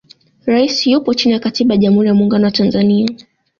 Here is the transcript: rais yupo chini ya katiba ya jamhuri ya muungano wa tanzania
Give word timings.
rais 0.47 0.83
yupo 0.87 1.13
chini 1.13 1.33
ya 1.33 1.39
katiba 1.39 1.73
ya 1.75 1.81
jamhuri 1.81 2.07
ya 2.07 2.13
muungano 2.15 2.45
wa 2.45 2.51
tanzania 2.51 3.07